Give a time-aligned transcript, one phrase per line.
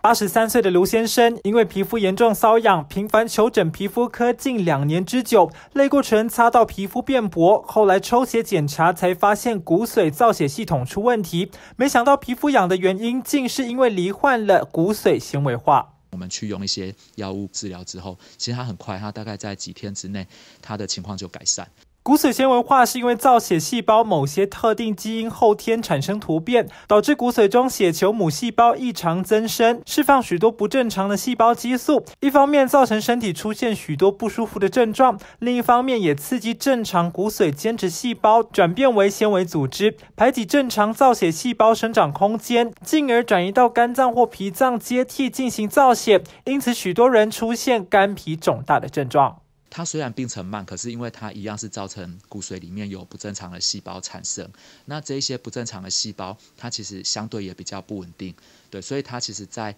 [0.00, 15.94] 八十三岁的卢先生因为皮肤严重瘙痒，频繁求诊皮肤科近两年之久，类固醇擦到皮肤变薄，后来抽血检查才发现骨髓造血系统出问题，没想到皮肤痒的原因竟是因为罹患了骨髓纤维化。
[16.10, 20.26] 我们去用一些药物治疗之后，其实它很快，它大概在几天之内，
[20.62, 21.68] 它的情况就改善。
[22.08, 32.02] 骨髓纤维化是因为造血细胞某些特定基因后天产生突变，导致骨髓中血球母细胞异常增生，释放许多不正常的细胞激素。
[32.20, 46.22] 一方面造成身体出现许多不舒服的症状，另一方面也刺激正常骨髓间质细胞转变为纤维组织，排挤正常造血细胞生长空间，进而转移到肝脏或脾脏接替进行造血。
[46.46, 49.40] 因此，许多人出现肝脾肿大的症状。
[49.70, 54.50] 它虽然病程慢，可是因为它一样是造成骨髓里面有不正常的细胞产生。
[54.86, 58.34] 那这一些不正常的细胞，它其实相对也比较不稳定，
[58.70, 59.74] 对，所以它其实在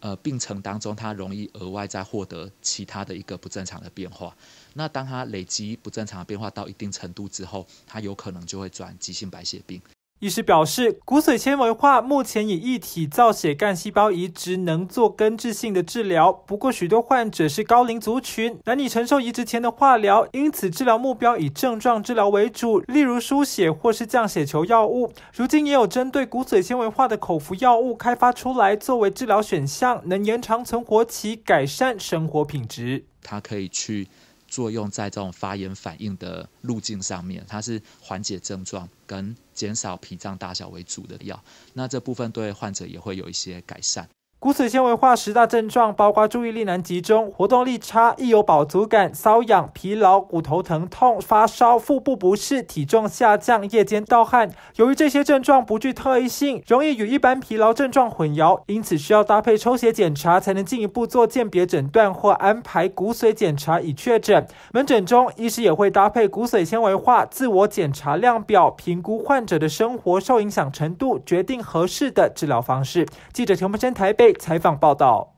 [0.00, 4.36] 呃病程当中，它容易额外再获得其他的一个不正常的变化。
[4.74, 9.80] 那当它累积不正常的变化到一定程度之后，它有可能就会转急性白血病。
[10.20, 25.10] 医师表示，骨髓纤维化目前以一体造血干细胞移植能做根治性的治疗，不过许多患者是高龄族群，难以承受移植前的化疗，因此治疗目标以症状治疗为主，例如输血或是降血球药物。
[25.34, 33.06] 如今也有针对骨髓纤维化的口服药物开发出来，作为治疗选项，能延长存活期，改善生活品质。
[33.22, 34.08] 它可以去。
[34.50, 44.06] 作用在这种发炎反应的路径上面，它是缓解症状跟减少脾脏大小为主的药，那这部分对患者也会有一些改善。
[44.40, 54.50] 骨髓纤维化十大症状包括注意力难集中、活动力差、易有饱足感、瘙痒、疲劳、骨头疼痛、发烧、腹部不适、体重下降、夜间盗汗。
[54.76, 64.46] 由于这些症状不具特异性，容易与一般疲劳症状混淆，因此需要搭配抽血检查才能进一步做鉴别诊断或安排骨髓检查以确诊。
[64.72, 73.06] 门诊中，医师也会搭配骨髓纤维化自我检查量表，评估患者的生活受影响程度，决定合适的治疗方式。
[73.34, 74.29] 记者陈木生台北。
[74.34, 75.34] 采访报道。